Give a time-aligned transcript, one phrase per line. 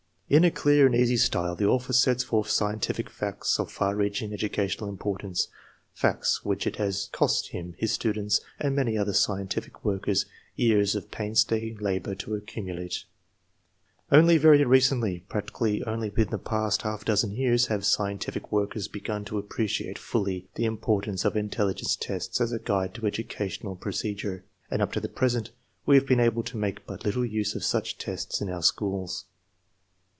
[0.33, 4.31] In a clear and easy style the author sots forth scientific facts of far reaching
[4.31, 5.49] educational impor tance,
[5.93, 10.25] facts which it has cost him, his students, and many other scientific workers,
[10.55, 13.03] years of painstaking labor to ac cumulate,
[14.09, 19.25] Only very recently, practically only within the past half dozen years, have scientific workers begun
[19.25, 24.45] to appreciate fully the importance of intelligence tests as a guide to edu cational procedure,
[24.69, 25.51] and up to the present
[25.85, 29.25] we have been able to make but little use of such tests in our schools.